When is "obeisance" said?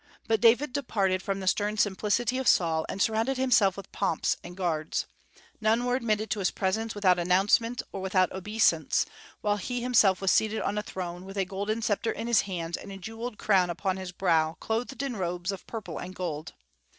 8.31-9.05